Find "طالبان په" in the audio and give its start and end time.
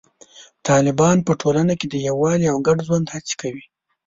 0.67-1.31